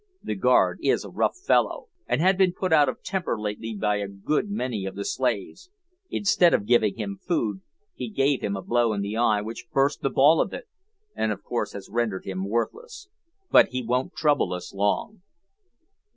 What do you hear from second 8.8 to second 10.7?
in the eye which burst the ball of it,